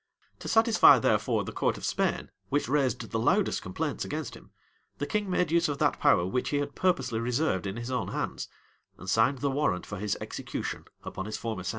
To 0.39 0.47
satisfy, 0.47 0.97
therefore 0.97 1.43
the 1.43 1.51
court 1.51 1.77
of 1.77 1.85
Spain, 1.85 2.31
which 2.49 2.67
raised 2.67 3.11
the 3.11 3.19
loudest 3.19 3.61
complaints 3.61 4.03
against 4.03 4.35
him, 4.35 4.49
the 4.97 5.05
king 5.05 5.29
made 5.29 5.51
use 5.51 5.69
of 5.69 5.77
that 5.77 5.99
power 5.99 6.25
which 6.25 6.49
he 6.49 6.57
had 6.57 6.73
purposely 6.73 7.19
reserved 7.19 7.67
in 7.67 7.77
his 7.77 7.91
own 7.91 8.07
hands, 8.07 8.47
and 8.97 9.07
signed 9.07 9.41
the 9.41 9.51
warrant 9.51 9.85
for 9.85 9.99
his 9.99 10.17
execution 10.19 10.85
upon 11.03 11.27
his 11.27 11.37
former 11.37 11.61
sentence. 11.61 11.69